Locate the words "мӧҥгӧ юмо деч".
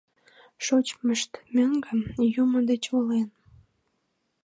1.55-2.83